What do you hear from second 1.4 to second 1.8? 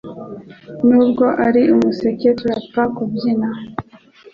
ari